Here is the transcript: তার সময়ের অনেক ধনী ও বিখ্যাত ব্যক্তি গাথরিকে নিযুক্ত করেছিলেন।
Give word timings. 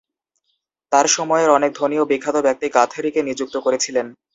তার 0.91 1.05
সময়ের 1.07 1.49
অনেক 1.49 1.71
ধনী 1.75 1.97
ও 1.99 2.09
বিখ্যাত 2.11 2.37
ব্যক্তি 2.41 2.67
গাথরিকে 2.69 3.21
নিযুক্ত 3.23 3.55
করেছিলেন। 3.57 4.07